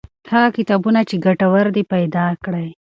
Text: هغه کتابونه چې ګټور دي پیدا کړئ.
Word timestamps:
هغه 0.31 0.49
کتابونه 0.57 0.99
چې 1.09 1.15
ګټور 1.25 1.65
دي 1.75 1.83
پیدا 1.93 2.25
کړئ. 2.43 2.67